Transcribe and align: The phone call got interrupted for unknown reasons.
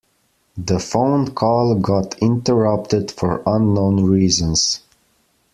The 0.57 0.79
phone 0.79 1.27
call 1.35 1.75
got 1.75 2.17
interrupted 2.23 3.11
for 3.11 3.43
unknown 3.45 4.03
reasons. 4.03 4.81